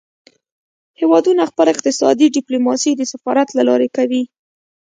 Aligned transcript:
هیوادونه 0.99 1.49
خپله 1.49 1.69
اقتصادي 1.73 2.27
ډیپلوماسي 2.37 2.91
د 2.95 3.01
سفارت 3.11 3.47
له 3.57 3.63
لارې 3.69 3.87
کوي 3.97 4.23